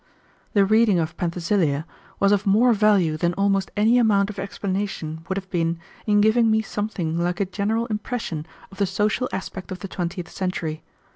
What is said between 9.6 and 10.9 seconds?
of the twentieth century.